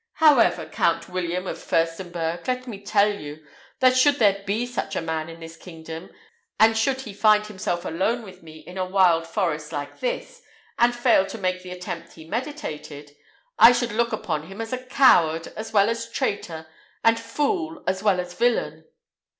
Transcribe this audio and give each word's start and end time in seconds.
However, 0.13 0.65
Count 0.65 1.07
William 1.09 1.45
of 1.45 1.59
Firstenberg, 1.59 2.47
let 2.47 2.65
me 2.65 2.81
tell 2.83 3.13
you, 3.13 3.45
that 3.81 3.95
should 3.95 4.15
there 4.15 4.41
be 4.47 4.65
such 4.65 4.95
a 4.95 4.99
man 5.01 5.29
in 5.29 5.41
this 5.41 5.55
kingdom, 5.55 6.09
and 6.59 6.75
should 6.75 7.01
he 7.01 7.13
find 7.13 7.45
himself 7.45 7.85
alone 7.85 8.23
with 8.23 8.41
me 8.41 8.61
in 8.65 8.79
a 8.79 8.85
wild 8.89 9.27
forest 9.27 9.71
like 9.71 9.99
this, 9.99 10.41
and 10.79 10.95
fail 10.95 11.27
to 11.27 11.37
make 11.37 11.61
the 11.61 11.69
attempt 11.69 12.13
he 12.13 12.27
meditated, 12.27 13.11
I 13.59 13.73
should 13.73 13.91
look 13.91 14.11
upon 14.11 14.47
him 14.47 14.59
as 14.59 14.73
coward 14.89 15.53
as 15.55 15.71
well 15.71 15.87
as 15.87 16.09
traitor, 16.09 16.65
and 17.03 17.19
fool 17.19 17.83
as 17.85 18.01
well 18.01 18.19
as 18.19 18.33
villain." 18.33 18.85